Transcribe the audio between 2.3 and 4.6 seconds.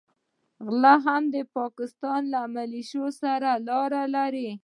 له مليشو سره لاره لري.